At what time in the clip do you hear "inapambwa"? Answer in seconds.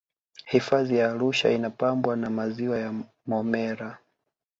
1.51-2.15